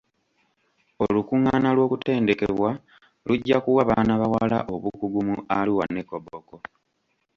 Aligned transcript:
Olukungaana 1.05 1.69
lw'okutendekebwa 1.75 2.69
lujja 3.27 3.57
kuwa 3.63 3.83
baana 3.89 4.13
bawala 4.21 4.57
obukugu 4.73 5.19
mu 5.27 5.35
Arua 5.57 5.85
ne 5.93 6.01
Koboko. 6.09 6.55